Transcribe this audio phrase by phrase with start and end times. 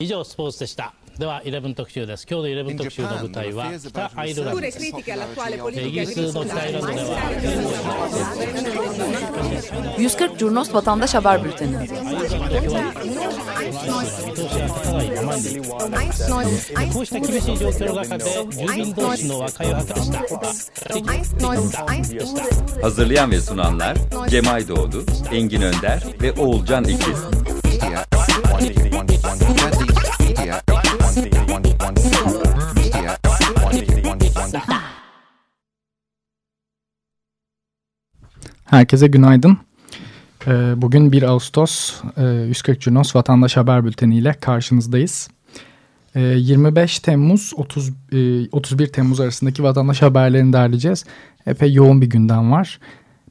[0.00, 5.01] 以上スポーツでしたでは11特集です今日の11特集の舞台は北アイルランドですイギ
[5.99, 7.19] リスの北アイルランドでは
[9.99, 11.77] 140 Curnos Vatandaş Haber Bülteni
[16.93, 20.05] こうした厳しい状況の中で住民同士の和解を図りま
[20.53, 23.97] した Hazırlayan ve sunanlar
[24.29, 27.17] Cemay Doğdu, Engin Önder ve Oğulcan İkiz.
[38.71, 39.57] Herkese günaydın.
[40.47, 45.29] Ee, Bugün 1 Ağustos e, 140 Cunos Vatandaş Haber Bülteni ile karşınızdayız.
[46.15, 51.05] Ee, 25 Temmuz 30, e, 31 Temmuz arasındaki vatandaş haberlerini derleyeceğiz.
[51.45, 52.79] Epey yoğun bir gündem var.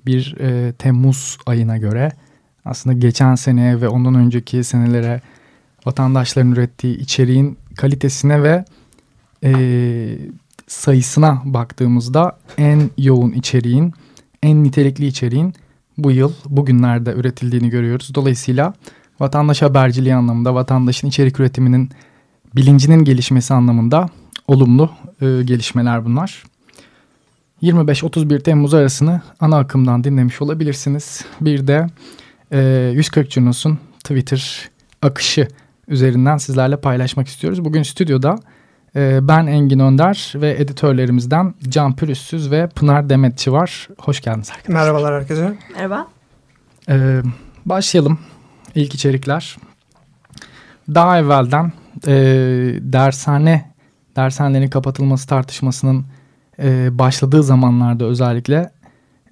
[0.06, 2.12] 1 e, Temmuz ayına göre
[2.64, 5.20] aslında geçen seneye ve ondan önceki senelere
[5.86, 8.64] vatandaşların ürettiği içeriğin kalitesine ve
[9.44, 9.52] e,
[10.66, 13.92] sayısına baktığımızda en yoğun içeriğin,
[14.42, 15.54] en nitelikli içeriğin
[15.98, 18.14] bu yıl bugünlerde üretildiğini görüyoruz.
[18.14, 18.74] Dolayısıyla
[19.20, 21.90] vatandaş haberciliği anlamında vatandaşın içerik üretiminin
[22.56, 24.08] bilincinin gelişmesi anlamında
[24.48, 26.44] olumlu e, gelişmeler bunlar.
[27.62, 31.24] 25-31 Temmuz arasını ana akımdan dinlemiş olabilirsiniz.
[31.40, 31.86] Bir de
[32.52, 34.70] e, 140 Cunos'un Twitter
[35.02, 35.48] akışı
[35.88, 37.64] üzerinden sizlerle paylaşmak istiyoruz.
[37.64, 38.38] Bugün stüdyoda
[38.96, 43.88] e, ben Engin Önder ve editörlerimizden Can Pürüzsüz ve Pınar Demetçi var.
[43.98, 44.74] Hoş geldiniz arkadaşlar.
[44.74, 45.58] Merhabalar herkese.
[45.74, 46.06] Merhaba.
[46.88, 47.22] Ee,
[47.66, 48.18] başlayalım.
[48.74, 49.56] İlk içerikler.
[50.88, 51.72] Daha evvelden
[52.06, 52.12] e,
[52.80, 53.70] dershane
[54.16, 56.06] dershanelerin kapatılması tartışmasının
[56.58, 58.70] e, başladığı zamanlarda özellikle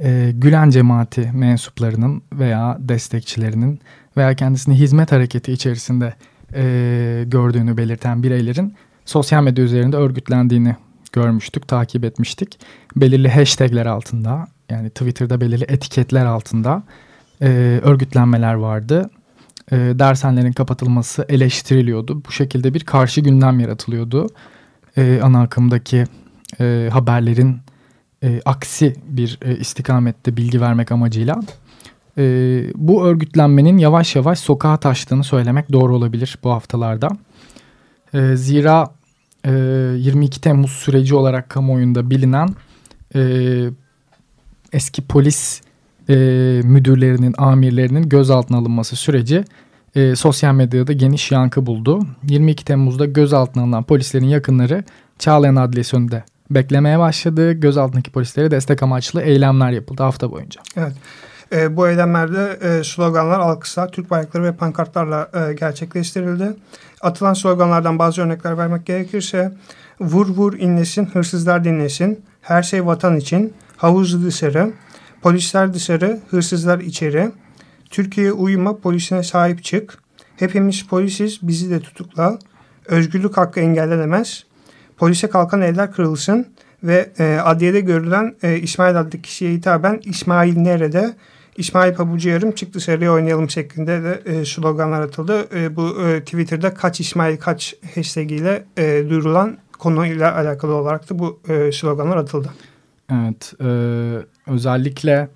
[0.00, 3.80] e, Gülen cemaati mensuplarının veya destekçilerinin
[4.16, 6.14] veya kendisini hizmet hareketi içerisinde
[6.54, 8.74] e, gördüğünü belirten bireylerin
[9.04, 10.76] sosyal medya üzerinde örgütlendiğini
[11.12, 12.58] görmüştük, takip etmiştik.
[12.96, 16.82] Belirli hashtagler altında yani Twitter'da belirli etiketler altında
[17.42, 19.10] e, örgütlenmeler vardı.
[19.72, 22.24] E, dershanelerin kapatılması eleştiriliyordu.
[22.24, 24.26] Bu şekilde bir karşı gündem yaratılıyordu.
[24.96, 26.04] E, ana akımdaki
[26.60, 27.58] e, haberlerin
[28.22, 31.40] e, aksi bir e, istikamette bilgi vermek amacıyla.
[32.18, 32.22] E,
[32.74, 37.08] bu örgütlenmenin yavaş yavaş sokağa taştığını söylemek doğru olabilir bu haftalarda.
[38.14, 38.86] E, zira
[39.44, 42.48] e, 22 Temmuz süreci olarak kamuoyunda bilinen
[43.14, 43.20] e,
[44.72, 45.60] eski polis
[46.08, 46.14] e,
[46.64, 49.44] müdürlerinin, amirlerinin gözaltına alınması süreci
[49.94, 52.00] e, sosyal medyada geniş yankı buldu.
[52.28, 54.84] 22 Temmuz'da gözaltına alınan polislerin yakınları
[55.18, 57.52] Çağlayan Adliyesi önünde beklemeye başladı.
[57.52, 60.60] Gözaltındaki polislere destek amaçlı eylemler yapıldı hafta boyunca.
[60.76, 60.92] Evet.
[61.52, 66.52] E, bu eylemlerde e, sloganlar, alkışlar, Türk bayrakları ve pankartlarla e, gerçekleştirildi.
[67.00, 69.52] Atılan sloganlardan bazı örnekler vermek gerekirse
[70.00, 74.72] vur vur inlesin, hırsızlar dinlesin, her şey vatan için, havuz dışarı,
[75.22, 77.30] polisler dışarı, hırsızlar içeri,
[77.90, 79.98] Türkiye uyuma, polisine sahip çık,
[80.36, 82.38] hepimiz polisiz, bizi de tutukla,
[82.86, 84.44] özgürlük hakkı engellenemez,
[84.98, 86.46] polise kalkan eller kırılsın
[86.82, 91.14] ve e, adliyede görülen e, İsmail adlı kişiye hitaben İsmail nerede?
[91.56, 95.48] İsmail Pabucu yarım çık dışarıya oynayalım şeklinde de e, sloganlar atıldı.
[95.58, 101.18] E, bu e, Twitter'da kaç İsmail kaç hashtag ile e, duyurulan konuyla alakalı olarak da
[101.18, 102.50] bu e, sloganlar atıldı.
[103.12, 103.70] Evet, e,
[104.46, 105.28] özellikle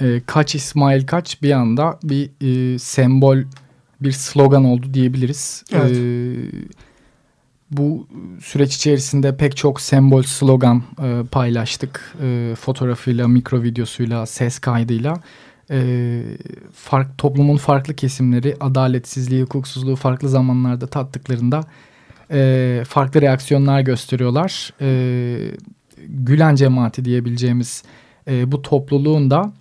[0.00, 3.38] e, kaç İsmail kaç bir anda bir e, sembol,
[4.00, 5.64] bir slogan oldu diyebiliriz.
[5.72, 5.90] Evet.
[5.90, 5.98] E,
[7.70, 8.08] bu
[8.42, 12.14] süreç içerisinde pek çok sembol, slogan e, paylaştık.
[12.22, 15.14] E, fotoğrafıyla, mikro videosuyla, ses kaydıyla.
[15.70, 16.22] E,
[16.72, 21.60] fark, toplumun farklı kesimleri adaletsizliği, hukuksuzluğu farklı zamanlarda tattıklarında
[22.30, 24.72] e, farklı reaksiyonlar gösteriyorlar.
[24.80, 25.36] E,
[26.08, 27.82] Gülen cemaati diyebileceğimiz
[28.28, 29.52] e, bu topluluğun da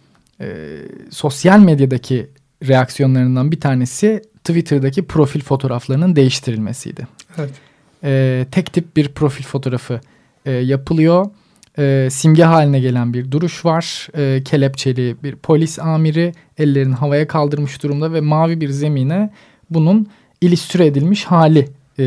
[0.41, 0.78] e,
[1.09, 2.28] sosyal medyadaki
[2.68, 7.07] reaksiyonlarından bir tanesi Twitter'daki profil fotoğraflarının değiştirilmesiydi.
[7.38, 7.51] Evet.
[8.04, 10.00] E, tek tip bir profil fotoğrafı
[10.46, 11.26] e, yapılıyor.
[11.80, 14.08] E, simge haline gelen bir duruş var.
[14.18, 19.30] E, kelepçeli bir polis amiri ellerini havaya kaldırmış durumda ve mavi bir zemine
[19.70, 20.08] bunun
[20.42, 22.06] illüstre edilmiş hali e,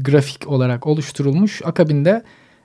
[0.00, 1.62] grafik olarak oluşturulmuş.
[1.64, 2.22] Akabinde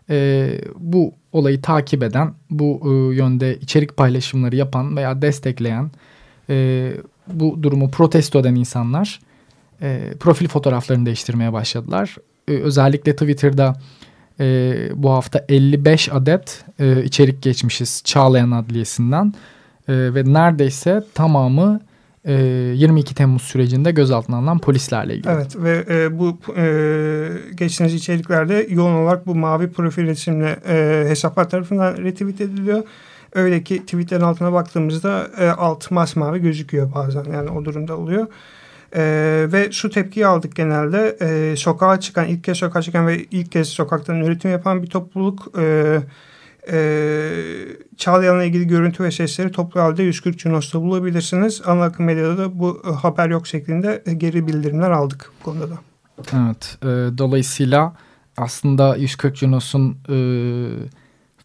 [0.09, 0.49] e,
[0.79, 5.91] bu olayı takip eden, bu e, yönde içerik paylaşımları yapan veya destekleyen,
[6.49, 6.89] e,
[7.27, 9.19] bu durumu protesto eden insanlar
[9.83, 12.15] e, profil fotoğraflarını değiştirmeye başladılar.
[12.47, 13.75] E, özellikle Twitter'da
[14.39, 19.33] e, bu hafta 55 adet e, içerik geçmişiz Çağlayan Adliyesi'nden
[19.87, 21.79] e, ve neredeyse tamamı
[22.25, 25.31] e, 22 Temmuz sürecinde gözaltına alınan polislerle ilgili.
[25.31, 31.49] Evet ve e, bu e, geçtiğiniz içeriklerde yoğun olarak bu mavi profil isimli e, hesaplar
[31.49, 32.83] tarafından retweet ediliyor.
[33.33, 38.27] Öyle ki tweetlerin altına baktığımızda e, alt masmavi gözüküyor bazen yani o durumda oluyor.
[38.95, 39.01] E,
[39.51, 43.67] ve şu tepkiyi aldık genelde e, sokağa çıkan ilk kez sokağa çıkan ve ilk kez
[43.67, 45.97] sokaktan üretim yapan bir topluluk e,
[46.71, 46.77] e,
[47.97, 51.61] Çağlayan'la ilgili görüntü ve sesleri toplu halde 140 Cunos'ta bulabilirsiniz.
[51.65, 55.69] Ana akım medyada da bu e, haber yok şeklinde e, geri bildirimler aldık bu konuda
[55.69, 55.77] da.
[56.33, 56.77] Evet.
[56.81, 57.93] E, dolayısıyla
[58.37, 60.15] aslında 140 Cunos'un e,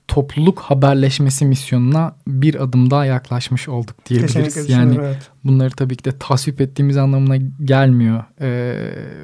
[0.09, 4.71] topluluk haberleşmesi misyonuna bir adım daha yaklaşmış olduk diyebiliriz.
[4.71, 5.31] Yani evet.
[5.45, 8.75] bunları tabii ki de tasvip ettiğimiz anlamına gelmiyor e,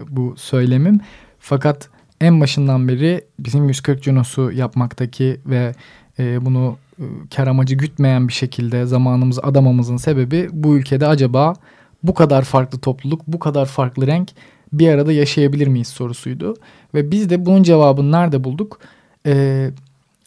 [0.09, 1.01] bu söylemim.
[1.39, 1.89] Fakat
[2.21, 5.75] en başından beri bizim 140 Junos'u yapmaktaki ve
[6.19, 7.05] e, bunu e,
[7.37, 11.55] kar amacı gütmeyen bir şekilde zamanımızı adamamızın sebebi bu ülkede acaba
[12.03, 14.29] bu kadar farklı topluluk, bu kadar farklı renk
[14.73, 16.55] bir arada yaşayabilir miyiz sorusuydu.
[16.95, 18.81] Ve biz de bunun cevabını nerede bulduk?
[19.27, 19.71] Ee,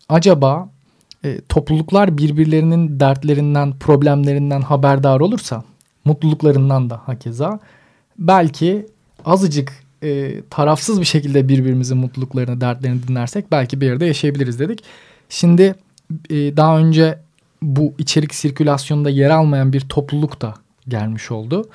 [0.09, 0.69] acaba
[1.25, 5.63] e, topluluklar birbirlerinin dertlerinden, problemlerinden haberdar olursa,
[6.05, 7.59] mutluluklarından da hakeza,
[8.17, 8.85] belki
[9.25, 9.73] azıcık
[10.03, 14.83] e, tarafsız bir şekilde birbirimizin mutluluklarını, dertlerini dinlersek belki bir yerde yaşayabiliriz dedik.
[15.29, 15.75] Şimdi
[16.29, 17.19] e, daha önce
[17.61, 20.53] bu içerik sirkülasyonunda yer almayan bir topluluk da
[20.87, 21.69] gelmiş oldu.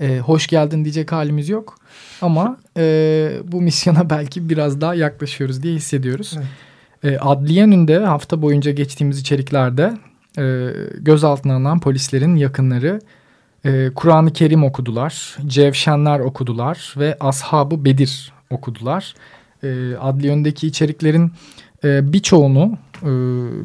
[0.00, 1.78] E, hoş geldin diyecek halimiz yok.
[2.22, 6.34] Ama e, bu misyona belki biraz daha yaklaşıyoruz diye hissediyoruz.
[6.36, 6.46] Evet.
[7.04, 9.98] E, Adliye hafta boyunca geçtiğimiz içeriklerde
[10.38, 13.00] e, gözaltına alınan polislerin yakınları
[13.64, 19.14] e, Kur'an-ı Kerim okudular, Cevşenler okudular ve Ashab-ı Bedir okudular.
[19.62, 21.32] E, adli yöndeki içeriklerin
[21.84, 23.10] e, birçoğunu e,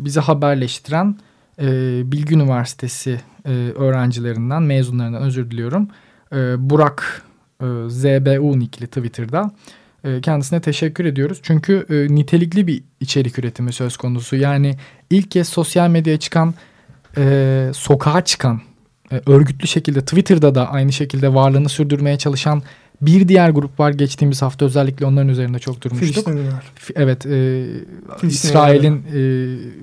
[0.05, 1.15] bize haberleştiren
[1.61, 1.67] e,
[2.11, 5.87] Bilgi Üniversitesi e, öğrencilerinden, mezunlarından özür diliyorum.
[6.31, 7.23] E, Burak
[7.61, 9.51] e, ZBU nikli Twitter'da.
[10.03, 11.39] E, kendisine teşekkür ediyoruz.
[11.43, 14.35] Çünkü e, nitelikli bir içerik üretimi söz konusu.
[14.35, 14.75] Yani
[15.09, 16.53] ilk kez sosyal medyaya çıkan,
[17.17, 18.61] e, sokağa çıkan
[19.27, 22.63] örgütlü şekilde Twitter'da da aynı şekilde varlığını sürdürmeye çalışan
[23.01, 23.91] bir diğer grup var.
[23.91, 26.27] Geçtiğimiz hafta özellikle onların üzerinde çok durmuştuk.
[26.95, 27.25] Evet.
[27.25, 27.65] E,
[28.23, 29.21] İsrail'in e,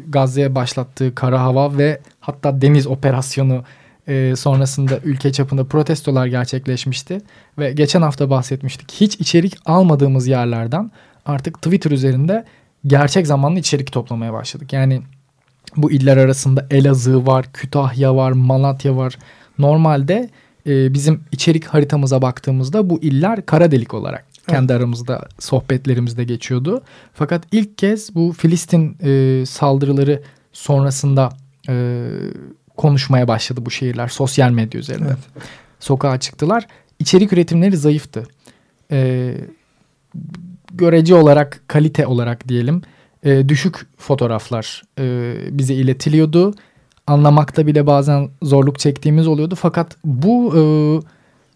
[0.09, 3.65] Gazze'ye başlattığı kara hava ve hatta deniz operasyonu
[4.11, 7.21] e, sonrasında ülke çapında protestolar gerçekleşmişti.
[7.59, 8.93] Ve geçen hafta bahsetmiştik.
[8.93, 10.91] Hiç içerik almadığımız yerlerden
[11.27, 12.45] artık Twitter üzerinde
[12.87, 14.73] gerçek zamanlı içerik toplamaya başladık.
[14.73, 15.03] Yani
[15.77, 19.19] bu iller arasında Elazığ var, Kütahya var, Malatya var.
[19.59, 20.31] Normalde
[20.67, 24.47] e, bizim içerik haritamıza baktığımızda bu iller kara delik olarak evet.
[24.47, 26.83] kendi aramızda sohbetlerimizde geçiyordu.
[27.15, 30.23] Fakat ilk kez bu Filistin e, saldırıları
[30.53, 31.29] sonrasında
[31.69, 32.07] e,
[32.81, 35.05] konuşmaya başladı bu şehirler sosyal medya üzerinde.
[35.09, 35.45] Evet.
[35.81, 36.67] Sokağa çıktılar.
[36.99, 38.27] İçerik üretimleri zayıftı.
[38.93, 39.35] E,
[40.73, 42.83] görece olarak, kalite olarak diyelim
[43.25, 46.55] e, düşük fotoğraflar e, bize iletiliyordu.
[47.07, 49.55] Anlamakta bile bazen zorluk çektiğimiz oluyordu.
[49.55, 50.63] Fakat bu e,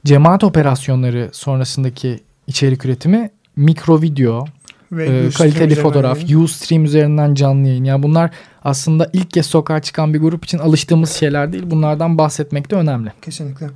[0.05, 4.47] cemaat operasyonları sonrasındaki içerik üretimi mikro video,
[4.93, 7.85] ve e, kaliteli fotoğraf, Ustream üzerinden canlı yayın.
[7.85, 8.31] Yani bunlar
[8.65, 11.65] aslında ilk kez sokağa çıkan bir grup için alıştığımız şeyler değil.
[11.67, 13.13] Bunlardan bahsetmek de önemli.
[13.23, 13.67] Kesinlikle.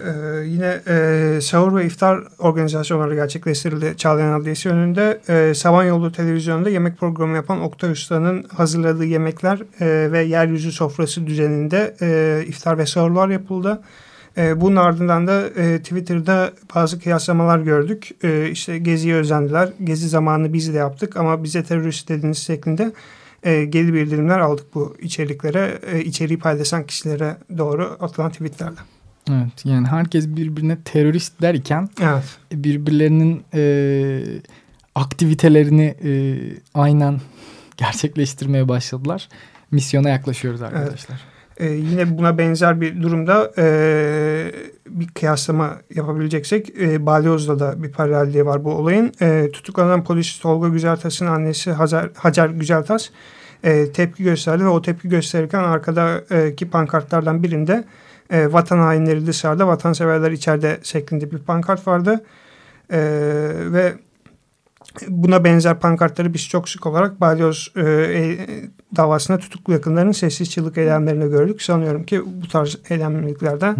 [0.00, 5.20] Ee, yine e, sahur ve iftar organizasyonları gerçekleştirildi Çağlayan Adliyesi önünde.
[5.28, 11.96] E, Samanyolu Televizyonu'nda yemek programı yapan Oktay Usta'nın hazırladığı yemekler e, ve yeryüzü sofrası düzeninde
[12.00, 13.80] e, iftar ve sahurlar yapıldı.
[14.36, 18.10] E, bunun ardından da e, Twitter'da bazı kıyaslamalar gördük.
[18.24, 19.68] E, işte Gezi'ye özendiler.
[19.84, 22.92] Gezi zamanı biz de yaptık ama bize terörist dediniz şeklinde
[23.42, 25.78] e, geri bildirimler aldık bu içeriklere.
[25.92, 28.78] E, içeriği paylaşan kişilere doğru atılan tweetlerle.
[29.30, 32.24] Evet yani herkes birbirine terörist derken evet.
[32.52, 34.22] birbirlerinin e,
[34.94, 36.40] aktivitelerini e,
[36.74, 37.20] aynen
[37.76, 39.28] gerçekleştirmeye başladılar.
[39.70, 41.20] Misyona yaklaşıyoruz arkadaşlar.
[41.24, 41.37] Evet.
[41.58, 44.52] Ee, yine buna benzer bir durumda e,
[44.86, 49.12] bir kıyaslama yapabileceksek e, Balyoz'da da bir paralelliği var bu olayın.
[49.20, 53.10] E, tutuklanan polis Tolga Güzeltaş'ın annesi Hacer, Hacer Güzeltaş
[53.64, 57.84] e, tepki gösterdi ve o tepki gösterirken arkadaki pankartlardan birinde
[58.30, 62.24] e, vatan hainleri dışarıda, vatanseverler içeride şeklinde bir pankart vardı.
[62.90, 63.00] E,
[63.72, 63.92] ve
[65.08, 68.38] buna benzer pankartları biz çok sık olarak balyoz e, e,
[68.96, 71.62] davasında tutuklu yakınlarının sessiz çığlık eylemlerini gördük.
[71.62, 73.76] Sanıyorum ki bu tarz eylemliliklerden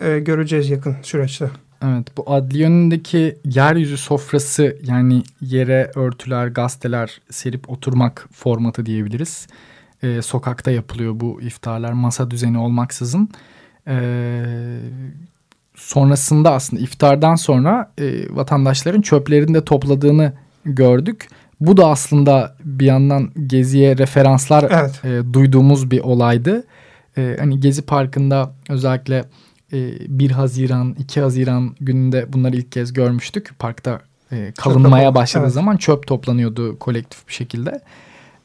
[0.00, 1.50] E, göreceğiz yakın süreçte.
[1.84, 9.46] Evet bu adli önündeki yeryüzü sofrası yani yere örtüler, gazeteler serip oturmak formatı diyebiliriz.
[10.02, 13.28] E, sokakta yapılıyor bu iftarlar masa düzeni olmaksızın.
[13.88, 13.96] e,
[15.74, 20.32] sonrasında aslında iftardan sonra e, vatandaşların çöplerini de topladığını
[20.64, 21.28] gördük.
[21.60, 25.04] Bu da aslında bir yandan Gezi'ye referanslar evet.
[25.04, 26.64] e, duyduğumuz bir olaydı.
[27.18, 29.24] E, hani Gezi Parkı'nda özellikle
[29.72, 29.78] e,
[30.18, 33.58] 1 Haziran, 2 Haziran gününde bunları ilk kez görmüştük.
[33.58, 34.00] Parkta
[34.32, 35.54] e, kalınmaya başladığı evet.
[35.54, 37.80] zaman çöp toplanıyordu kolektif bir şekilde.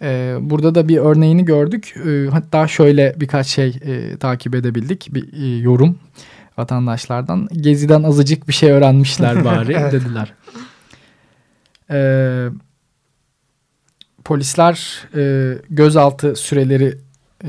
[0.01, 1.95] E, burada da bir örneğini gördük.
[2.07, 5.09] E, hatta şöyle birkaç şey e, takip edebildik.
[5.13, 5.97] Bir e, yorum
[6.57, 7.47] vatandaşlardan.
[7.61, 9.93] Gezi'den azıcık bir şey öğrenmişler bari evet.
[9.93, 10.33] dediler.
[11.91, 12.49] E,
[14.23, 16.97] polisler e, gözaltı süreleri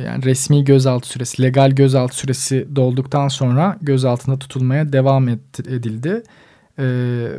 [0.05, 6.23] yani resmi gözaltı süresi, legal gözaltı süresi dolduktan sonra gözaltında tutulmaya devam edildi.
[6.79, 6.85] Ee,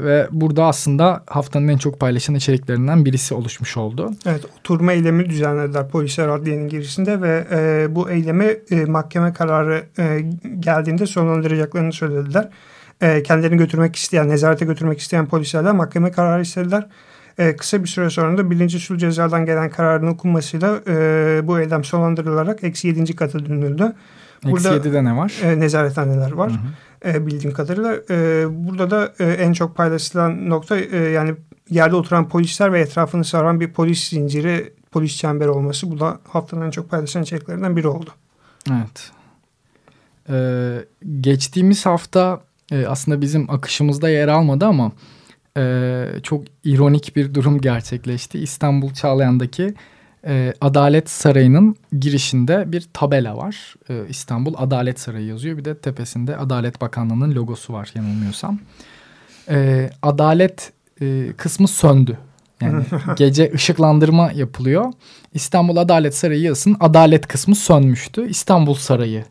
[0.03, 4.11] ve burada aslında haftanın en çok paylaşılan içeriklerinden birisi oluşmuş oldu.
[4.25, 10.25] Evet oturma eylemi düzenlediler polisler adliyenin girişinde ve e, bu eylemi e, mahkeme kararı e,
[10.59, 12.49] geldiğinde sonlandıracaklarını söylediler.
[13.01, 16.87] E, kendilerini götürmek isteyen, nezarete götürmek isteyen polislerle mahkeme kararı istediler.
[17.37, 21.83] E, kısa bir süre sonra da birinci sulh cezadan gelen kararın okunmasıyla e, bu eylem
[21.83, 23.93] sonlandırılarak eksi yedinci katı dönüldü.
[24.43, 25.33] Burada, eksi yedide ne var?
[25.43, 26.51] E, nezarethaneler var.
[26.51, 26.67] Hı hı
[27.05, 27.95] e, bildiğim kadarıyla.
[28.09, 31.35] E, burada da e, en çok paylaşılan nokta e, yani
[31.69, 35.91] yerde oturan polisler ve etrafını saran bir polis zinciri, polis çemberi olması.
[35.91, 38.09] Bu da haftanın en çok paylaşılan içeriklerinden biri oldu.
[38.71, 39.11] Evet.
[40.29, 40.85] Ee,
[41.21, 44.91] geçtiğimiz hafta e, aslında bizim akışımızda yer almadı ama
[45.57, 48.39] e, çok ironik bir durum gerçekleşti.
[48.39, 49.73] İstanbul Çağlayan'daki
[50.27, 53.75] e, Adalet Sarayı'nın girişinde bir tabela var.
[53.89, 55.57] E, İstanbul Adalet Sarayı yazıyor.
[55.57, 58.59] Bir de tepesinde Adalet Bakanlığı'nın logosu var yanılmıyorsam.
[59.49, 60.71] E, adalet
[61.01, 62.17] e, kısmı söndü.
[62.61, 62.83] Yani
[63.17, 64.93] gece ışıklandırma yapılıyor.
[65.33, 68.29] İstanbul Adalet Sarayı yazısının adalet kısmı sönmüştü.
[68.29, 69.25] İstanbul Sarayı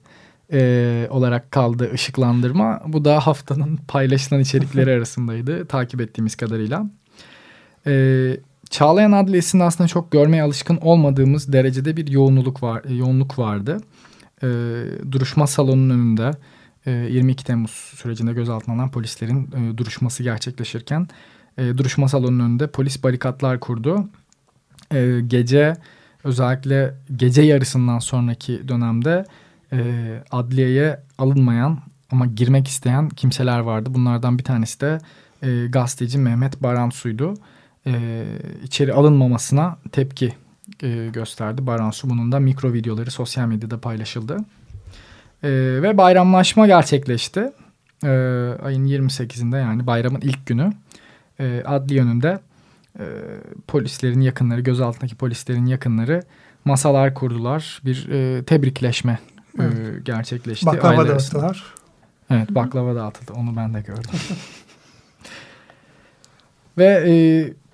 [0.52, 2.82] e, olarak kaldı ışıklandırma.
[2.86, 6.90] Bu da haftanın paylaşılan içerikleri arasındaydı takip ettiğimiz kadarıyla.
[7.86, 8.36] E,
[8.70, 13.80] Çağlayan Adliyesi'nde aslında çok görmeye alışkın olmadığımız derecede bir yoğunluk var, yoğunluk vardı.
[14.42, 14.46] E,
[15.12, 16.30] duruşma salonunun önünde
[16.86, 21.08] e, 22 Temmuz sürecinde gözaltına alınan polislerin e, duruşması gerçekleşirken
[21.58, 24.08] e, duruşma salonunun önünde polis barikatlar kurdu.
[24.94, 25.76] E, gece
[26.24, 29.24] özellikle gece yarısından sonraki dönemde
[29.72, 29.78] e,
[30.30, 31.78] adliyeye alınmayan
[32.10, 33.94] ama girmek isteyen kimseler vardı.
[33.94, 34.98] Bunlardan bir tanesi de
[35.42, 37.34] e, gazeteci Mehmet Baransu'ydu
[37.86, 38.24] e,
[38.62, 40.32] içeri alınmamasına tepki
[40.82, 41.66] e, gösterdi.
[41.66, 44.36] Baransu bunun da mikro videoları sosyal medyada paylaşıldı.
[45.42, 45.50] E,
[45.82, 47.52] ve bayramlaşma gerçekleşti.
[48.04, 48.08] E,
[48.62, 50.72] ayın 28'inde yani bayramın ilk günü
[51.40, 52.38] e, adli önünde
[52.98, 53.04] e,
[53.66, 56.22] polislerin yakınları, gözaltındaki polislerin yakınları
[56.64, 57.80] masalar kurdular.
[57.84, 59.18] Bir e, tebrikleşme
[59.58, 60.66] e, gerçekleşti.
[60.66, 61.64] Baklava dağıttılar.
[62.30, 63.32] Evet baklava dağıtıldı.
[63.32, 64.10] Onu ben de gördüm.
[66.78, 67.14] Ve e,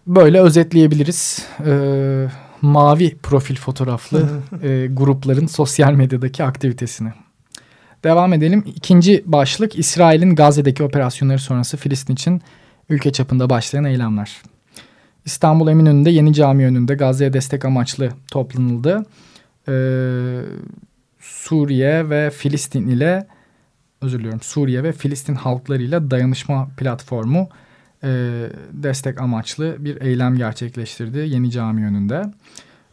[0.06, 1.46] böyle özetleyebiliriz.
[1.66, 2.26] Ee,
[2.62, 4.28] mavi profil fotoğraflı
[4.62, 7.12] e, grupların sosyal medyadaki aktivitesini.
[8.04, 8.64] Devam edelim.
[8.66, 12.42] İkinci başlık İsrail'in Gazze'deki operasyonları sonrası Filistin için
[12.88, 14.42] ülke çapında başlayan eylemler.
[15.24, 19.06] İstanbul Eminönü'nde yeni cami önünde Gazze'ye destek amaçlı toplanıldı.
[19.68, 19.72] Ee,
[21.22, 23.26] Suriye ve Filistin ile
[24.00, 27.48] özür diliyorum Suriye ve Filistin halklarıyla dayanışma platformu
[28.04, 28.08] e,
[28.72, 32.22] destek amaçlı bir eylem gerçekleştirdi Yeni Cami önünde.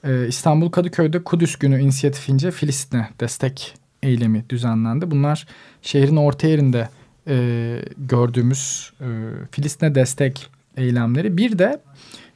[0.03, 5.11] E, İstanbul Kadıköy'de Kudüs Günü inisiyatifince Filistin'e destek eylemi düzenlendi.
[5.11, 5.47] Bunlar
[5.81, 6.89] şehrin orta yerinde
[7.27, 9.07] e, gördüğümüz e,
[9.51, 11.37] Filistin'e destek eylemleri.
[11.37, 11.81] Bir de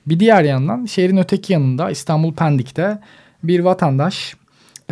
[0.05, 2.99] bir diğer yandan şehrin öteki yanında İstanbul Pendik'te
[3.43, 4.35] bir vatandaş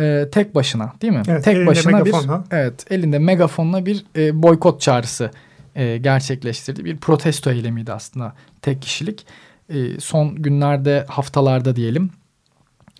[0.02, 1.22] e, tek başına değil mi?
[1.28, 2.44] Evet, tek başına megafonla.
[2.50, 5.30] bir evet elinde megafonla bir e, boykot çağrısı
[5.74, 6.84] e, gerçekleştirdi.
[6.84, 8.32] Bir protesto eylemiydi aslında
[8.62, 9.26] tek kişilik.
[9.68, 12.10] E, son günlerde haftalarda diyelim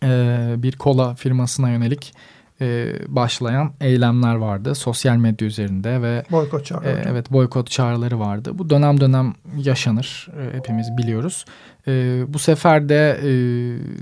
[0.03, 2.15] e, bir kola firmasına yönelik
[2.61, 4.75] e, başlayan eylemler vardı.
[4.75, 6.99] Sosyal medya üzerinde ve boykot çağrıları.
[6.99, 8.59] E, evet boykot çağrıları vardı.
[8.59, 10.29] Bu dönem dönem yaşanır.
[10.41, 11.45] E, hepimiz biliyoruz.
[11.89, 13.29] E, bu sefer de e,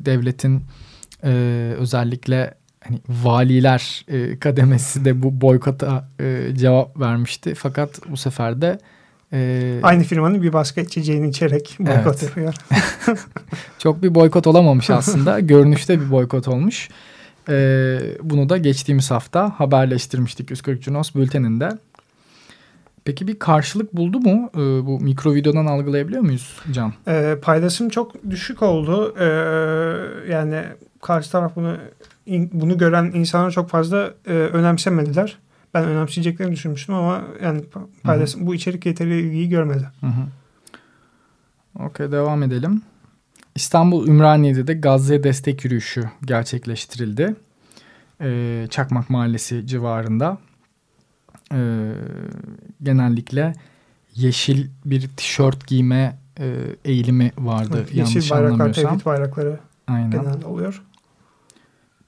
[0.04, 0.62] devletin
[1.24, 1.30] e,
[1.78, 7.54] özellikle hani valiler e, kademesi de bu boykota e, cevap vermişti.
[7.54, 8.78] Fakat bu sefer de
[9.32, 12.22] e, aynı firmanın bir başka içeceğini içerek boykot evet.
[12.22, 12.54] yapıyor.
[13.78, 15.40] Çok bir boykot olamamış aslında.
[15.50, 16.88] Görünüşte bir boykot olmuş.
[17.48, 21.70] E, bunu da geçtiğimiz hafta haberleştirmiştik 140 Cunos bülteninde.
[23.04, 24.50] Peki bir karşılık buldu mu?
[24.54, 26.92] Ee, bu mikro videodan algılayabiliyor muyuz Can?
[27.08, 29.14] E, paylaşım çok düşük oldu.
[29.18, 29.26] E,
[30.32, 30.64] yani
[31.02, 31.76] karşı taraf bunu
[32.26, 35.38] bunu gören insanlar çok fazla e, önemsemediler.
[35.74, 37.62] ben önemseyeceklerini düşünmüştüm ama yani
[38.02, 39.88] paylaş, bu içerik yeteri ilgiyi görmedi.
[41.78, 42.82] Okey devam edelim.
[43.54, 47.36] İstanbul Ümraniye'de de Gazze'ye destek yürüyüşü gerçekleştirildi.
[48.20, 50.38] Ee, Çakmak Mahallesi civarında.
[51.54, 51.92] Ee,
[52.82, 53.52] genellikle
[54.14, 57.86] yeşil bir tişört giyme e, eğilimi vardı.
[57.92, 60.10] Yeşil bayraklar, tevhid bayrakları Aynen.
[60.10, 60.82] genelde oluyor.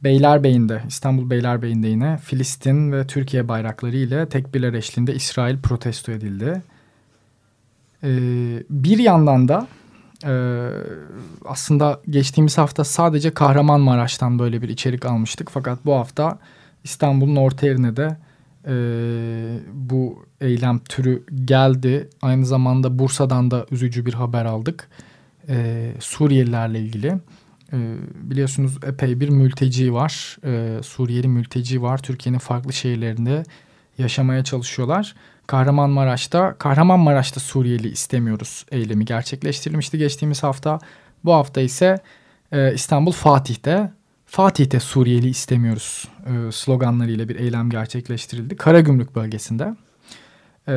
[0.04, 6.62] Beylerbeyi'nde, İstanbul Beylerbeyi'nde yine Filistin ve Türkiye bayrakları ile tekbirler eşliğinde İsrail protesto edildi.
[8.04, 9.66] Ee, bir yandan da
[10.26, 10.34] e,
[11.44, 15.50] aslında geçtiğimiz hafta sadece Kahramanmaraş'tan böyle bir içerik almıştık.
[15.50, 16.38] Fakat bu hafta
[16.84, 18.16] İstanbul'un orta yerine de
[18.66, 18.74] e,
[19.72, 22.08] bu eylem türü geldi.
[22.22, 24.88] Aynı zamanda Bursa'dan da üzücü bir haber aldık.
[25.48, 27.18] E, Suriyelilerle ilgili.
[27.72, 27.78] E,
[28.14, 30.36] biliyorsunuz epey bir mülteci var.
[30.44, 31.98] E, Suriyeli mülteci var.
[31.98, 33.42] Türkiye'nin farklı şehirlerinde
[33.98, 35.14] yaşamaya çalışıyorlar.
[35.46, 40.78] Kahramanmaraş'ta Kahramanmaraş'ta Suriyeli istemiyoruz eylemi gerçekleştirilmişti geçtiğimiz hafta.
[41.24, 41.98] Bu hafta ise
[42.52, 43.92] e, İstanbul Fatih'te
[44.26, 48.56] Fatih'te Suriyeli istemiyoruz e, sloganlarıyla bir eylem gerçekleştirildi.
[48.56, 49.74] Karagümrük bölgesinde
[50.68, 50.74] e,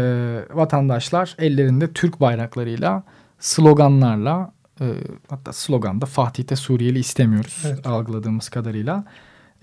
[0.53, 3.03] vatandaşlar ellerinde Türk bayraklarıyla
[3.39, 4.51] sloganlarla
[4.82, 4.86] e,
[5.29, 7.88] hatta sloganda Fatih'te Suriyeli istemiyoruz evet.
[7.88, 9.05] algıladığımız kadarıyla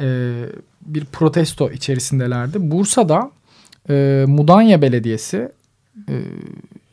[0.00, 0.36] e,
[0.86, 2.70] bir protesto içerisindelerdi.
[2.70, 3.30] Bursa'da
[3.90, 5.52] e, Mudanya Belediyesi
[6.08, 6.14] e,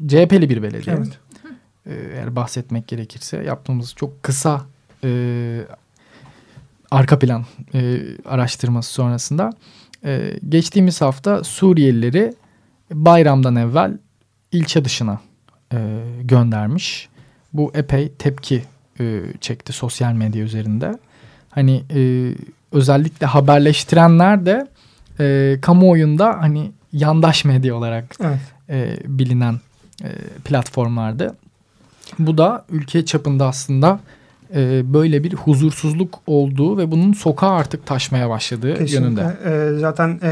[0.07, 0.95] CHP'li bir belediye.
[0.95, 1.19] Evet.
[1.85, 4.65] E, eğer bahsetmek gerekirse yaptığımız çok kısa
[5.03, 5.61] e,
[6.91, 9.53] arka plan e, araştırması sonrasında
[10.05, 12.33] e, geçtiğimiz hafta Suriyelileri
[12.93, 13.97] bayramdan evvel
[14.51, 15.19] ilçe dışına
[15.73, 15.77] e,
[16.21, 17.08] göndermiş.
[17.53, 18.63] Bu epey tepki
[18.99, 20.99] e, çekti sosyal medya üzerinde.
[21.49, 22.31] Hani e,
[22.71, 24.67] özellikle haberleştirenler de
[25.19, 28.39] e, kamuoyunda hani yandaş medya olarak evet.
[28.69, 29.59] e, bilinen
[30.03, 30.09] e,
[30.45, 31.35] platformlardı.
[32.19, 33.99] Bu da ülke çapında aslında
[34.55, 38.95] e, böyle bir huzursuzluk olduğu ve bunun sokağa artık taşmaya başladığı Kesinlikle.
[38.95, 39.37] yönünde.
[39.45, 40.29] E, zaten e,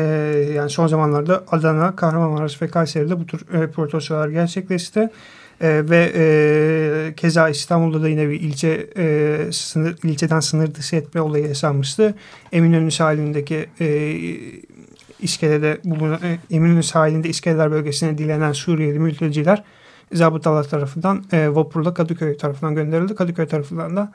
[0.56, 5.10] yani son zamanlarda Adana, Kahramanmaraş ve Kayseri'de bu tür e, protestolar gerçekleşti.
[5.62, 11.22] E, ve e, keza İstanbul'da da yine bir ilçe e, sınır, ilçeden sınır dışı etme
[11.22, 12.16] olayı yaşanmıştı.
[12.52, 14.18] Eminönü sahilindeki e,
[15.20, 19.64] iskelede bulunan e, Eminönü sahilinde iskeleler bölgesine dilenen Suriyeli mülteciler
[20.14, 23.16] zabıtalar tarafından e, vapurla Kadıköy tarafından gönderildi.
[23.16, 24.14] Kadıköy tarafından da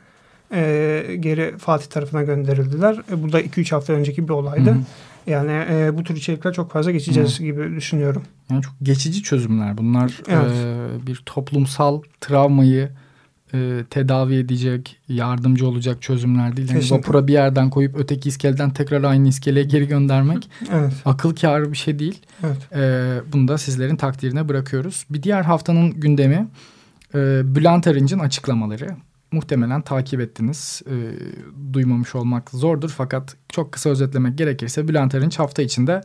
[0.55, 3.03] e, geri Fatih tarafına gönderildiler.
[3.13, 4.71] E, bu da 2-3 hafta önceki bir olaydı.
[4.71, 4.79] Hı hı.
[5.27, 7.45] Yani e, bu tür içerikler çok fazla geçeceğiz hı.
[7.45, 8.23] gibi düşünüyorum.
[8.51, 9.79] Yani çok geçici çözümler.
[9.79, 10.53] Bunlar evet.
[10.53, 12.91] e, bir toplumsal travmayı
[13.55, 16.71] e, tedavi edecek, yardımcı olacak çözümler değil.
[16.71, 20.93] Yani vapura bir yerden koyup öteki iskeleden tekrar aynı iskeleye geri göndermek evet.
[21.05, 22.21] akıl kârı bir şey değil.
[22.45, 22.73] Evet.
[22.73, 25.07] E, bunu da sizlerin takdirine bırakıyoruz.
[25.11, 26.49] Bir diğer haftanın gündemi
[27.15, 28.97] e, Bülent Arınç'ın açıklamaları.
[29.33, 30.83] Muhtemelen takip ettiniz.
[30.87, 30.95] E,
[31.73, 36.03] duymamış olmak zordur fakat çok kısa özetlemek gerekirse Bülent Arınç hafta içinde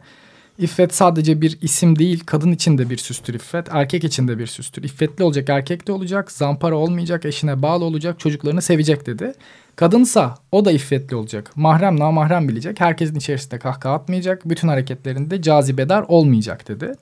[0.57, 4.47] İffet sadece bir isim değil, kadın için de bir süstür İffet, erkek için de bir
[4.47, 4.83] süstür.
[4.83, 9.33] İffetli olacak, erkek de olacak, zampara olmayacak, eşine bağlı olacak, çocuklarını sevecek dedi.
[9.75, 11.51] Kadınsa o da iffetli olacak.
[11.55, 16.93] Mahrem namahrem bilecek, herkesin içerisinde kahkaha atmayacak, bütün hareketlerinde cazibedar olmayacak dedi.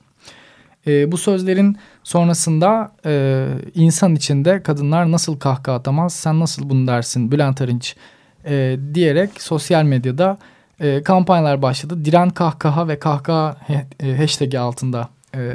[0.86, 7.32] E, bu sözlerin sonrasında e, insan içinde kadınlar nasıl kahkaha atamaz, sen nasıl bunu dersin
[7.32, 7.96] Bülent Arınç
[8.44, 10.38] e, diyerek sosyal medyada
[10.80, 12.04] e, kampanyalar başladı.
[12.04, 13.56] Diren kahkaha ve kahkaha
[14.00, 15.52] e, hashtag'i altında e,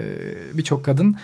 [0.54, 1.16] birçok kadın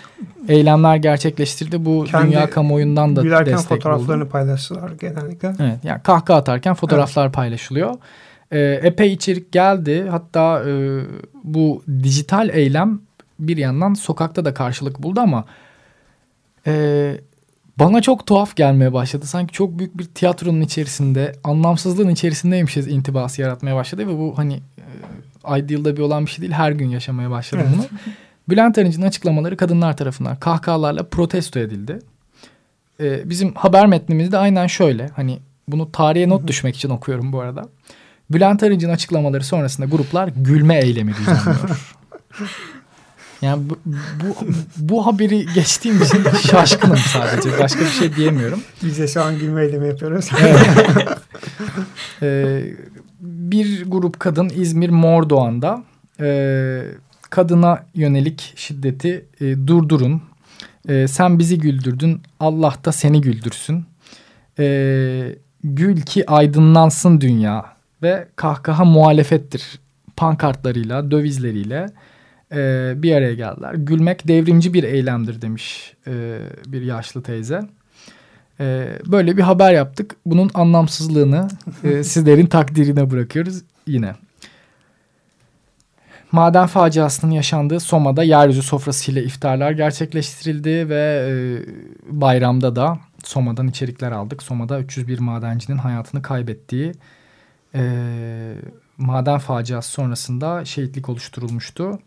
[0.48, 1.84] eylemler gerçekleştirdi.
[1.84, 3.62] Bu Kendi dünya kamuoyundan da destek buldu.
[3.68, 5.52] fotoğraflarını paylaştılar genellikle.
[5.60, 7.34] Evet yani kahkaha atarken fotoğraflar evet.
[7.34, 7.94] paylaşılıyor.
[8.50, 10.06] E, epey içerik geldi.
[10.10, 11.00] Hatta e,
[11.44, 13.07] bu dijital eylem
[13.38, 15.44] bir yandan sokakta da karşılık buldu ama
[16.66, 17.14] e,
[17.78, 19.26] bana çok tuhaf gelmeye başladı.
[19.26, 24.06] Sanki çok büyük bir tiyatronun içerisinde, anlamsızlığın içerisindeymişiz intibası yaratmaya başladı.
[24.06, 24.60] Ve bu hani
[25.48, 26.52] e, ideal'da bir olan bir şey değil.
[26.52, 27.78] Her gün yaşamaya başladım evet.
[27.78, 28.12] bunu.
[28.48, 31.98] Bülent Arınç'ın açıklamaları kadınlar tarafından kahkahalarla protesto edildi.
[33.00, 35.08] Ee, bizim haber metnimizde aynen şöyle.
[35.08, 37.68] Hani bunu tarihe not düşmek için okuyorum bu arada.
[38.30, 41.94] Bülent Arınç'ın açıklamaları sonrasında gruplar gülme eylemi düzenliyor.
[43.42, 43.78] Yani bu,
[44.22, 44.36] bu,
[44.76, 47.58] bu haberi geçtiğim için şaşkınım sadece.
[47.58, 48.62] Başka bir şey diyemiyorum.
[48.82, 50.30] Biz de şu an gülme eylemi yapıyoruz.
[52.22, 52.62] ee,
[53.20, 55.82] bir grup kadın İzmir Mordoğan'da
[56.20, 56.82] e,
[57.30, 60.22] kadına yönelik şiddeti e, durdurun.
[60.88, 62.22] E, sen bizi güldürdün.
[62.40, 63.84] Allah da seni güldürsün.
[64.58, 67.64] E, gül ki aydınlansın dünya
[68.02, 69.78] ve kahkaha muhalefettir
[70.16, 71.86] pankartlarıyla, dövizleriyle
[72.52, 73.74] e, bir araya geldiler.
[73.74, 77.62] Gülmek devrimci bir eylemdir demiş e, bir yaşlı teyze.
[78.60, 80.16] E, böyle bir haber yaptık.
[80.26, 81.48] Bunun anlamsızlığını
[81.84, 84.14] e, sizlerin takdirine bırakıyoruz yine.
[86.32, 91.34] Maden faciasının yaşandığı Soma'da yeryüzü sofrasıyla iftarlar gerçekleştirildi ve e,
[92.20, 94.42] bayramda da Soma'dan içerikler aldık.
[94.42, 96.92] Soma'da 301 madencinin hayatını kaybettiği
[97.74, 97.82] e,
[98.98, 101.98] maden faciası sonrasında şehitlik oluşturulmuştu.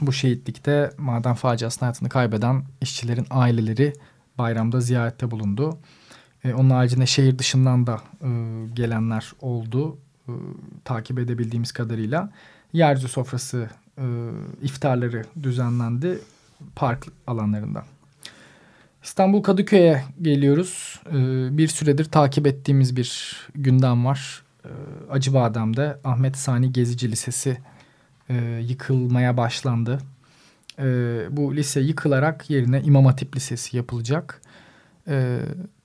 [0.00, 3.92] Bu şehitlikte maden faciasında hayatını kaybeden işçilerin aileleri
[4.38, 5.78] bayramda ziyarette bulundu.
[6.44, 8.28] E, onun haricinde şehir dışından da e,
[8.74, 10.32] gelenler oldu e,
[10.84, 12.32] takip edebildiğimiz kadarıyla.
[12.72, 14.04] Yeryüzü sofrası e,
[14.62, 16.18] iftarları düzenlendi
[16.76, 17.84] park alanlarında.
[19.02, 21.00] İstanbul Kadıköy'e geliyoruz.
[21.06, 21.18] E,
[21.58, 24.42] bir süredir takip ettiğimiz bir gündem var.
[24.64, 24.70] E,
[25.10, 27.58] Acıbadem'de Ahmet Sani Gezici Lisesi
[28.30, 29.98] e, yıkılmaya başlandı.
[30.78, 30.84] E,
[31.30, 34.42] bu lise yıkılarak yerine İmam Hatip Lisesi yapılacak.
[35.08, 35.38] E,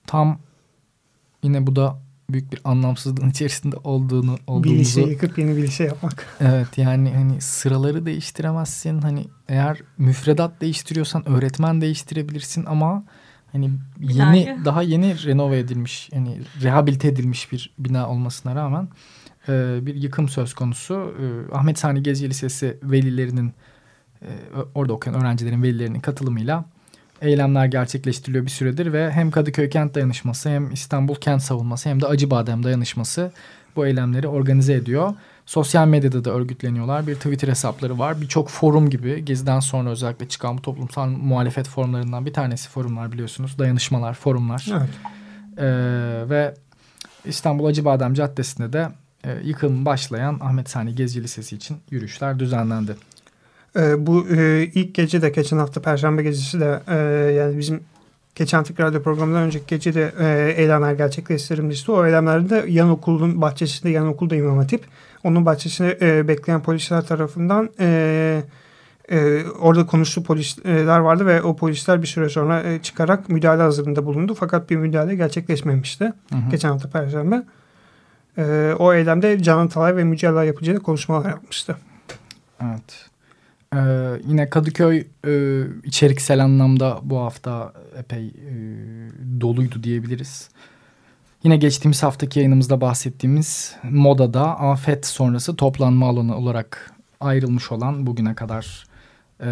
[0.07, 0.39] tam
[1.43, 4.73] yine bu da büyük bir anlamsızlığın içerisinde olduğunu olduğumuzu.
[4.73, 6.25] Bir lise yıkıp yeni bir lise yapmak.
[6.39, 9.01] Evet yani hani sıraları değiştiremezsin.
[9.01, 13.03] Hani eğer müfredat değiştiriyorsan öğretmen değiştirebilirsin ama
[13.51, 18.87] hani yeni daha yeni renove edilmiş yani rehabilite edilmiş bir bina olmasına rağmen
[19.49, 20.93] e, bir yıkım söz konusu.
[20.93, 23.53] E, Ahmet Sani Gezi Lisesi velilerinin
[24.21, 24.29] e,
[24.75, 26.65] orada okuyan öğrencilerin velilerinin katılımıyla
[27.21, 32.07] eylemler gerçekleştiriliyor bir süredir ve hem Kadıköy Kent Dayanışması hem İstanbul Kent Savunması hem de
[32.07, 33.31] Acıbadem Dayanışması
[33.75, 35.13] bu eylemleri organize ediyor.
[35.45, 37.07] Sosyal medyada da örgütleniyorlar.
[37.07, 38.21] Bir Twitter hesapları var.
[38.21, 43.59] Birçok forum gibi Gezi'den sonra özellikle çıkan bu toplumsal muhalefet forumlarından bir tanesi forumlar biliyorsunuz.
[43.59, 44.67] Dayanışmalar, forumlar.
[44.71, 44.89] Evet.
[45.57, 46.53] Ee, ve
[47.25, 48.89] İstanbul Acıbadem Caddesi'nde de
[49.25, 52.95] e, yıkım başlayan Ahmet Sani Gezi Lisesi için yürüyüşler düzenlendi.
[53.75, 56.95] E, bu e, ilk gece de geçen hafta Perşembe gecesi de e,
[57.33, 57.83] yani bizim
[58.35, 61.91] geçen hafta radyo programından önceki gece de e, eylemler gerçekleştirilmişti.
[61.91, 64.83] O eylemlerde yan okulun bahçesinde yan okulda İmam Hatip.
[65.23, 68.41] Onun bahçesinde e, bekleyen polisler tarafından e,
[69.11, 74.05] e, orada konuştu polisler vardı ve o polisler bir süre sonra e, çıkarak müdahale hazırlığında
[74.05, 74.33] bulundu.
[74.39, 76.03] Fakat bir müdahale gerçekleşmemişti.
[76.03, 76.51] Hı hı.
[76.51, 77.43] Geçen hafta Perşembe.
[78.37, 81.77] E, o eylemde Canan Talay ve Mücella Yapıcı konuşmalar yapmıştı.
[82.63, 83.09] Evet.
[83.75, 83.77] Ee,
[84.27, 88.31] yine Kadıköy e, içeriksel anlamda bu hafta epey e,
[89.41, 90.49] doluydu diyebiliriz.
[91.43, 98.85] Yine geçtiğimiz haftaki yayınımızda bahsettiğimiz modada afet sonrası toplanma alanı olarak ayrılmış olan bugüne kadar
[99.41, 99.45] e,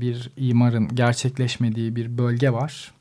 [0.00, 2.92] bir imarın gerçekleşmediği bir bölge var.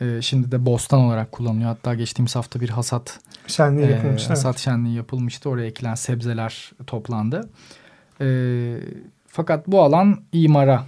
[0.00, 1.68] E, şimdi de bostan olarak kullanılıyor.
[1.68, 5.48] Hatta geçtiğimiz hafta bir hasat şenliği, e, hasat şenliği yapılmıştı.
[5.48, 7.48] Oraya ekilen sebzeler toplandı.
[8.20, 8.82] Evet
[9.34, 10.86] fakat bu alan imara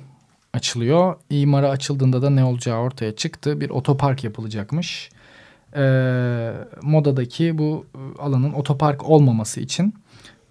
[0.52, 1.16] açılıyor.
[1.30, 3.60] İmara açıldığında da ne olacağı ortaya çıktı.
[3.60, 5.10] Bir otopark yapılacakmış.
[5.76, 9.94] Ee, modadaki bu e, alanın otopark olmaması için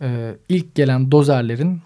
[0.01, 1.81] e, ilk gelen dozerlerin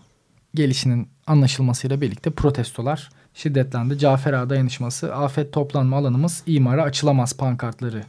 [0.55, 3.97] gelişinin anlaşılmasıyla birlikte protestolar şiddetlendi.
[3.97, 8.03] Cafer Ağa dayanışması afet toplanma alanımız imara açılamaz pankartları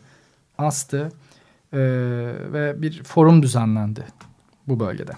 [0.58, 1.12] astı
[1.72, 1.78] ee,
[2.52, 4.04] ve bir forum düzenlendi
[4.68, 5.12] bu bölgede.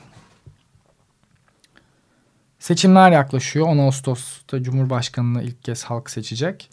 [2.59, 3.66] Seçimler yaklaşıyor.
[3.66, 6.70] 10 Ağustos'ta Cumhurbaşkanı'nı ilk kez halk seçecek.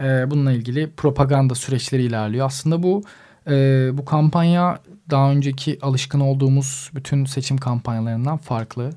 [0.00, 2.46] Ee, bununla ilgili propaganda süreçleri ilerliyor.
[2.46, 3.02] Aslında bu
[3.46, 4.78] e, bu kampanya
[5.10, 8.90] daha önceki alışkın olduğumuz bütün seçim kampanyalarından farklı.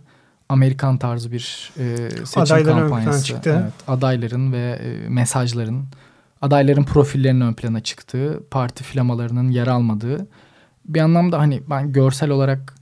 [0.49, 3.25] Amerikan tarzı bir e, seçim Adayların kampanyası.
[3.25, 3.62] Çıktı.
[3.63, 5.86] Evet, adayların ve e, mesajların,
[6.41, 10.27] adayların profillerinin ön plana çıktığı, parti flamalarının yer almadığı.
[10.86, 12.73] Bir anlamda hani ben görsel olarak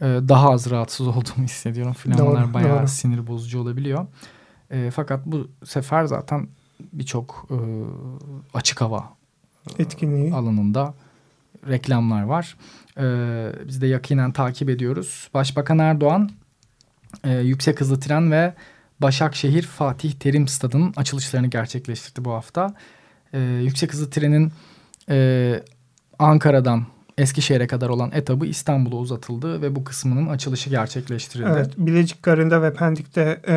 [0.00, 1.92] e, daha az rahatsız olduğumu hissediyorum.
[1.92, 2.88] Flamalar bayağı doğru.
[2.88, 4.06] sinir bozucu olabiliyor.
[4.70, 6.48] E, fakat bu sefer zaten
[6.92, 7.56] birçok e,
[8.54, 9.12] açık hava
[9.78, 10.94] e, etkinliği alanında
[11.68, 12.56] reklamlar var.
[12.98, 13.04] E,
[13.68, 15.30] biz de yakinen takip ediyoruz.
[15.34, 16.30] Başbakan Erdoğan
[17.24, 18.54] e, yüksek hızlı tren ve
[19.00, 22.74] Başakşehir Fatih Terim Stadı'nın açılışlarını gerçekleştirdi bu hafta.
[23.32, 24.52] E, yüksek hızlı trenin
[25.08, 25.60] e,
[26.18, 26.86] Ankara'dan
[27.18, 31.50] Eskişehir'e kadar olan etabı İstanbul'a uzatıldı ve bu kısmının açılışı gerçekleştirildi.
[31.52, 33.54] Evet, Bilecik Garı'nda ve Pendik'te e,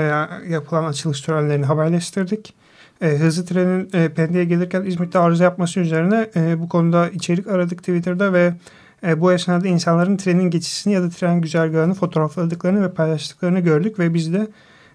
[0.49, 2.53] yapılan açılış törenlerini haberleştirdik.
[3.01, 7.79] E, hızlı trenin e, Pendik'e gelirken İzmit'te arıza yapması üzerine e, bu konuda içerik aradık
[7.79, 8.53] Twitter'da ve
[9.03, 14.13] e, bu esnada insanların trenin geçişini ya da tren güzergahını fotoğrafladıklarını ve paylaştıklarını gördük ve
[14.13, 14.47] biz de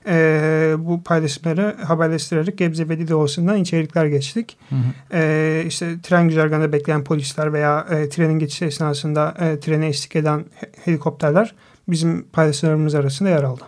[0.06, 4.56] e, bu paylaşımları haberleştirerek Gebze ve Dilovası'ndan içerikler geçtik.
[4.68, 5.16] Hı hı.
[5.18, 10.44] E, işte tren güzergahında bekleyen polisler veya e, trenin geçişi esnasında e, trene eşlik eden
[10.84, 11.54] helikopterler
[11.88, 13.62] bizim paylaşımlarımız arasında yer aldı.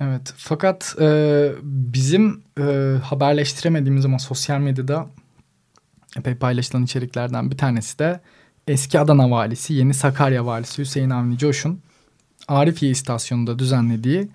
[0.00, 5.06] Evet fakat e, bizim e, haberleştiremediğimiz ama sosyal medyada
[6.16, 8.20] epey paylaşılan içeriklerden bir tanesi de
[8.68, 11.80] eski Adana valisi, yeni Sakarya valisi Hüseyin Avni Coş'un
[12.48, 14.28] Arifiye istasyonunda düzenlediği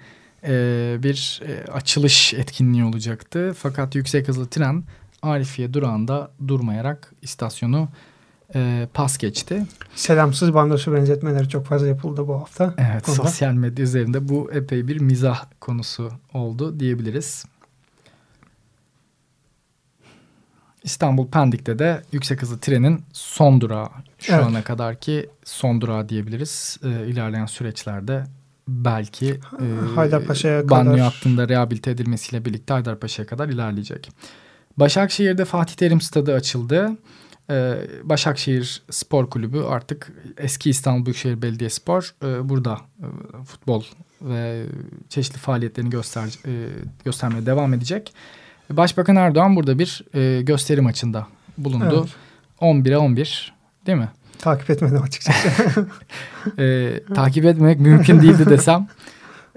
[0.44, 3.56] e, bir e, açılış etkinliği olacaktı.
[3.58, 4.84] Fakat yüksek hızlı tren
[5.22, 7.90] Arifiye durağında durmayarak istasyonu
[8.56, 9.66] e, pas geçti.
[9.96, 12.74] Selamsız bandosu benzetmeleri çok fazla yapıldı bu hafta.
[12.78, 13.24] Evet konuda.
[13.24, 17.46] sosyal medya üzerinde bu epey bir mizah konusu oldu diyebiliriz.
[20.88, 24.43] İstanbul Pendik'te de yüksek hızlı trenin son durağı şu evet.
[24.43, 26.80] ana kadar ki son durağı diyebiliriz.
[26.84, 28.23] E, ilerleyen süreçlerde
[28.67, 31.00] belki e, Haydarpaşa'ya banyo kadar...
[31.00, 34.12] hattında rehabilite edilmesiyle birlikte Haydarpaşa'ya kadar ilerleyecek.
[34.78, 36.89] Başakşehir'de Fatih Terim Stadı açıldı.
[37.50, 37.73] Ee,
[38.04, 43.08] Başakşehir Spor Kulübü artık eski İstanbul Büyükşehir Belediyespor e, burada e,
[43.43, 43.84] futbol
[44.21, 44.65] ve
[45.10, 46.69] çeşitli faaliyetlerini göster e,
[47.06, 48.13] göstermeye devam edecek.
[48.70, 51.28] Başbakan Erdoğan burada bir e, gösteri maçında
[51.58, 52.08] bulundu.
[52.62, 52.86] Evet.
[52.86, 53.54] 11'e 11
[53.86, 54.10] değil mi?
[54.40, 55.88] Takip etmedim açıkçası.
[56.60, 58.88] e, takip etmek mümkün değildi desem.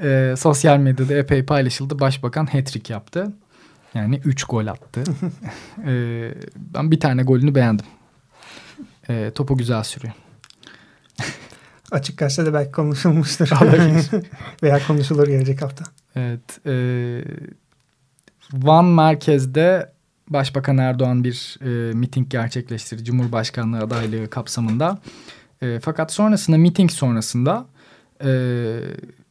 [0.03, 2.01] E, sosyal medyada epey paylaşıldı.
[2.01, 3.33] Başbakan hat-trick yaptı.
[3.95, 5.03] Yani 3 gol attı.
[5.87, 7.87] e, ben bir tane golünü beğendim.
[9.09, 10.15] E, topu güzel sürüyor.
[11.91, 13.51] Açık gazetede belki konuşulmuştur.
[14.63, 15.85] Veya konuşulur gelecek hafta.
[16.17, 16.67] Evet.
[16.67, 16.73] E,
[18.53, 19.93] Van merkezde
[20.29, 23.05] Başbakan Erdoğan bir e, miting gerçekleştirdi.
[23.05, 24.99] Cumhurbaşkanlığı adaylığı kapsamında.
[25.63, 27.67] E, fakat sonrasında miting sonrasında
[28.25, 28.31] e,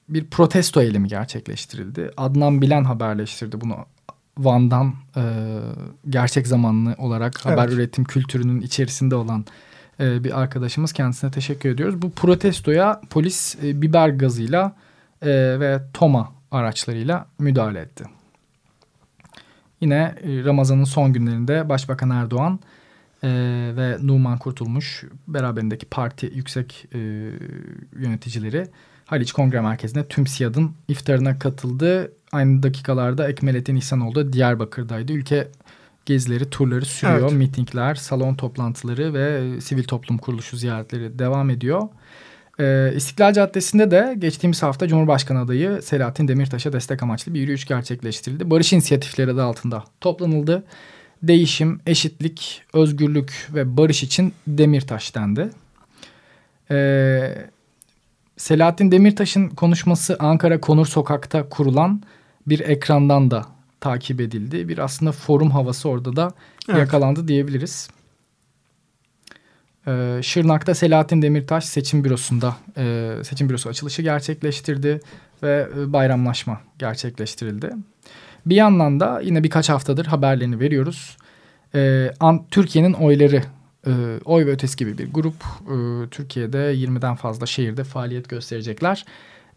[0.10, 2.12] bir protesto eylemi gerçekleştirildi.
[2.18, 3.76] Adnan Bilen haberleştirdi bunu
[4.38, 5.24] Van'dan e,
[6.10, 7.58] gerçek zamanlı olarak evet.
[7.58, 9.46] haber üretim kültürünün içerisinde olan
[10.00, 10.94] e, bir arkadaşımız.
[10.94, 12.02] Kendisine teşekkür ediyoruz.
[12.02, 14.76] Bu protestoya polis e, biber gazıyla
[15.22, 15.30] e,
[15.60, 18.19] ve toma araçlarıyla müdahale etti.
[19.82, 22.60] Yine e, Ramazan'ın son günlerinde Başbakan Erdoğan
[23.24, 23.30] e,
[23.78, 27.00] ve Numan Kurtulmuş beraberindeki parti yüksek e,
[28.00, 28.68] yöneticileri
[29.06, 32.12] Haliç Kongre Merkezi'nde tüm SİAD'ın iftarına katıldı.
[32.32, 35.14] Aynı dakikalarda Ekmelettin İhsanoğlu Diyarbakır'daydı.
[35.14, 35.48] Ülke
[36.06, 37.20] gezileri, turları sürüyor.
[37.20, 37.32] Evet.
[37.32, 41.88] Mitingler, salon toplantıları ve sivil toplum kuruluşu ziyaretleri devam ediyor.
[42.60, 48.50] Ee, İstiklal Caddesi'nde de geçtiğimiz hafta Cumhurbaşkanı adayı Selahattin Demirtaş'a destek amaçlı bir yürüyüş gerçekleştirildi.
[48.50, 50.64] Barış inisiyatifleri adı altında toplanıldı.
[51.24, 55.50] Değişim, eşitlik, özgürlük ve barış için Demirtaş dendi.
[56.72, 57.36] Ee,
[58.38, 62.04] Selahattin Demirtaş'ın konuşması Ankara Konur Sokak'ta kurulan
[62.48, 63.46] bir ekrandan da
[63.82, 64.68] takip edildi.
[64.68, 66.32] Bir aslında forum havası orada da
[66.70, 66.80] evet.
[66.80, 67.90] yakalandı diyebiliriz.
[69.90, 75.00] Ee, Şırnak'ta Selahattin Demirtaş seçim bürosunda e, seçim bürosu açılışı gerçekleştirdi
[75.44, 77.72] ve e, bayramlaşma gerçekleştirildi.
[78.46, 81.18] Bir yandan da yine birkaç haftadır haberlerini veriyoruz.
[81.76, 82.12] Ee,
[82.52, 83.42] Türkiye'nin oyları
[83.88, 83.92] e,
[84.26, 85.76] oy ve ötesi gibi bir grup e,
[86.10, 89.06] Türkiye'de 20'den fazla şehirde faaliyet gösterecekler.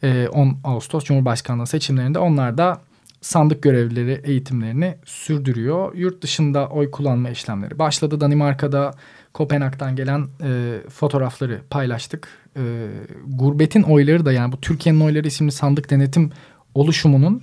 [0.03, 2.81] E, 10 Ağustos Cumhurbaşkanlığı seçimlerinde onlar da
[3.21, 5.95] sandık görevlileri eğitimlerini sürdürüyor.
[5.95, 8.21] Yurt dışında oy kullanma işlemleri başladı.
[8.21, 8.95] Danimarka'da
[9.33, 12.29] Kopenhag'dan gelen e, fotoğrafları paylaştık.
[12.57, 12.89] E,
[13.27, 16.31] Gurbetin oyları da yani bu Türkiye'nin oyları isimli sandık denetim
[16.75, 17.43] oluşumunun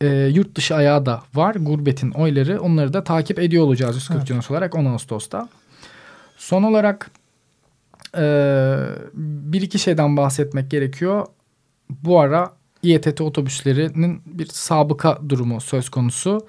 [0.00, 1.54] e, yurt dışı ayağı da var.
[1.54, 4.50] Gurbetin oyları onları da takip ediyor olacağız 140 evet.
[4.50, 5.48] olarak 10 Ağustos'ta.
[6.36, 7.10] Son olarak
[8.16, 8.22] e,
[9.14, 11.26] bir iki şeyden bahsetmek gerekiyor.
[11.90, 16.46] Bu ara İETT otobüslerinin bir sabıka durumu söz konusu.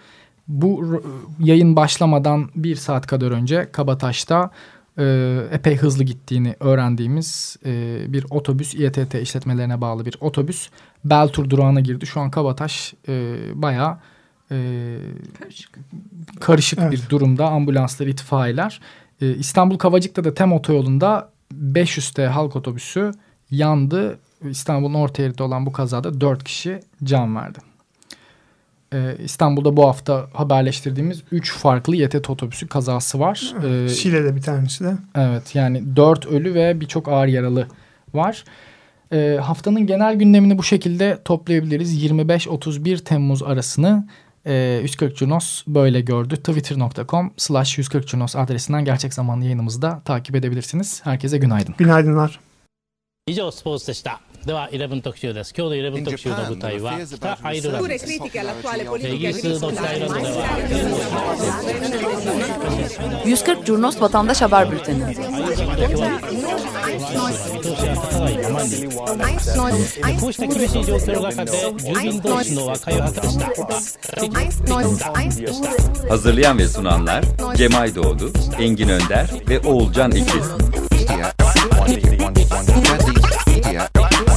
[0.47, 1.01] Bu
[1.39, 4.51] yayın başlamadan bir saat kadar önce Kabataş'ta
[5.01, 10.69] e, epey hızlı gittiğini öğrendiğimiz e, bir otobüs İETT işletmelerine bağlı bir otobüs
[11.05, 12.07] Beltur durağına girdi.
[12.07, 13.97] Şu an Kabataş e, bayağı
[14.51, 14.97] e,
[15.39, 15.79] karışık,
[16.39, 16.91] karışık evet.
[16.91, 18.81] bir durumda ambulanslar itfaiyeler
[19.21, 23.11] ee, İstanbul Kavacık'ta da TEM otoyolunda 500T halk otobüsü
[23.51, 24.19] yandı.
[24.49, 27.59] İstanbul'un orta yerinde olan bu kazada 4 kişi can verdi
[28.92, 33.54] Ee, İstanbul'da bu hafta haberleştirdiğimiz 3 farklı YTT otobüsü kazası var.
[33.64, 34.94] Ee, Şile'de bir tanesi de.
[35.14, 37.66] Evet yani 4 ölü ve birçok ağır yaralı
[38.14, 38.44] var.
[39.12, 42.04] Ee, haftanın genel gündemini bu şekilde toplayabiliriz.
[42.04, 44.08] 25-31 Temmuz arasını
[44.46, 46.36] e, 140 Junos böyle gördü.
[46.36, 51.00] Twitter.com slash 140 Junos adresinden gerçek zamanlı yayınımızı da takip edebilirsiniz.
[51.04, 51.74] Herkese günaydın.
[51.78, 52.40] Günaydınlar.
[53.28, 60.46] 以上スポーツでした では11特集です今日の11特集の舞台は北アイルランドですイギリスの北アイルランドでは
[63.24, 65.04] 140 Curnos Vatandaş Haber Bülteni
[67.56, 73.98] 見通しは立たないままにこうした厳しい状況の中で住民同士の和解を図したでし
[75.00, 75.12] た
[76.08, 77.24] Hazırlayan ve sunanlar
[77.56, 80.50] Cemay Doğdu, Engin Önder ve Oğulcan İkiz.